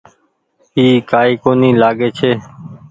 اي 0.77 0.85
ڪآئي 1.09 1.31
ڪونيٚ 1.43 1.79
لآگي 1.81 2.09
ڇي۔ 2.17 2.31